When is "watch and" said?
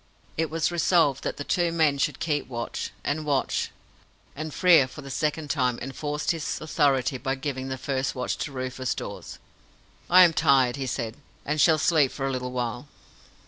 2.47-3.23, 3.23-4.51